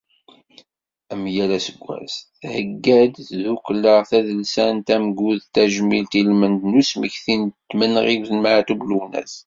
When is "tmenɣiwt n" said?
7.69-8.39